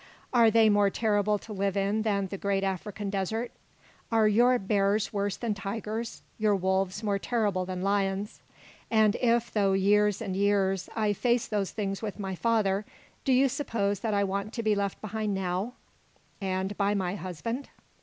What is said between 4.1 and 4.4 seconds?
Are